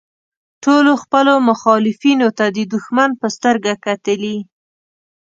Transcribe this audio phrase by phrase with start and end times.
[0.63, 4.37] ټولو خپلو مخالفینو ته د دوښمن په سترګه کتلي.